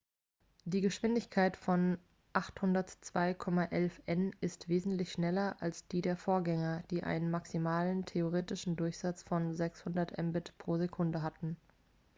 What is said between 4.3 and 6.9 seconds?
ist wesentlich schneller als die der vorgänger